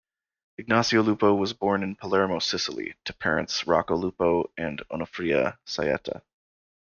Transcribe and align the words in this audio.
Ignazio 0.57 1.03
Lupo 1.03 1.35
was 1.35 1.53
born 1.53 1.83
in 1.83 1.95
Palermo, 1.95 2.39
Sicily, 2.39 2.95
to 3.05 3.13
parents 3.13 3.67
Rocco 3.67 3.95
Lupo 3.95 4.49
and 4.57 4.81
Onofria 4.89 5.59
Saietta. 5.67 6.23